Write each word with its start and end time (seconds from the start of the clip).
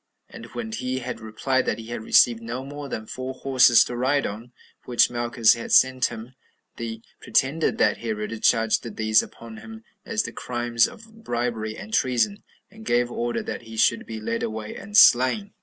and 0.29 0.47
when 0.55 0.71
he 0.71 0.97
had 0.97 1.19
replied 1.19 1.67
that 1.67 1.77
he 1.77 1.89
had 1.89 2.01
received 2.01 2.41
no 2.41 2.65
more 2.65 2.89
than 2.89 3.05
four 3.05 3.35
horses 3.35 3.83
to 3.83 3.95
ride 3.95 4.25
on, 4.25 4.51
which 4.85 5.11
Malchus 5.11 5.53
had 5.53 5.71
sent 5.71 6.05
him; 6.05 6.33
they 6.77 7.03
pretended 7.21 7.77
that 7.77 7.99
Herod 7.99 8.41
charged 8.41 8.95
these 8.97 9.21
upon 9.21 9.57
him 9.57 9.83
as 10.03 10.23
the 10.23 10.31
crimes 10.31 10.87
of 10.87 11.23
bribery 11.23 11.77
and 11.77 11.93
treason, 11.93 12.41
and 12.71 12.83
gave 12.83 13.11
order 13.11 13.43
that 13.43 13.61
he 13.61 13.77
should 13.77 14.07
be 14.07 14.19
led 14.19 14.41
away 14.41 14.75
and 14.75 14.97
slain. 14.97 15.53